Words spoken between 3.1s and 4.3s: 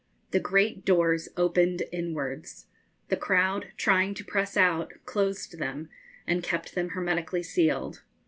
crowd, trying to